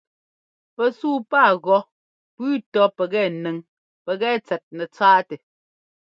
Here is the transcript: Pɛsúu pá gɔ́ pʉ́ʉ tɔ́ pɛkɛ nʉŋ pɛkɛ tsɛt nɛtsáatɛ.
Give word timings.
Pɛsúu 0.75 1.17
pá 1.31 1.41
gɔ́ 1.63 1.79
pʉ́ʉ 2.35 2.51
tɔ́ 2.71 2.85
pɛkɛ 2.97 3.21
nʉŋ 3.41 3.57
pɛkɛ 4.05 4.29
tsɛt 4.45 4.61
nɛtsáatɛ. 4.75 5.35